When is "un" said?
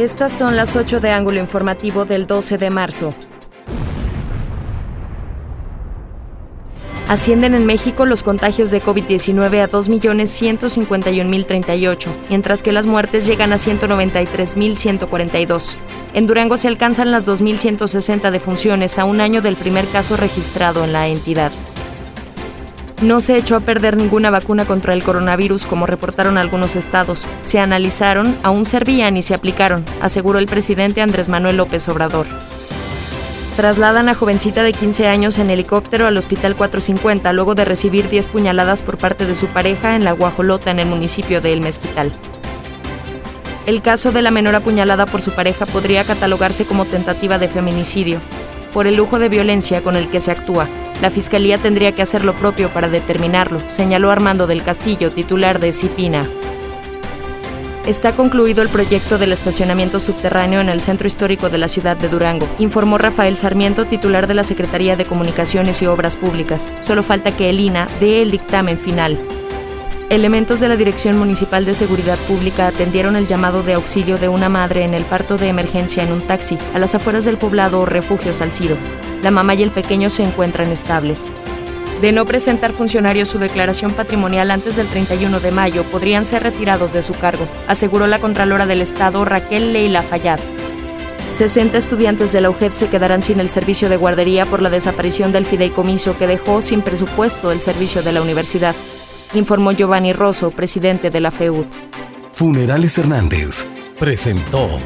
19.04-19.20, 76.12-76.22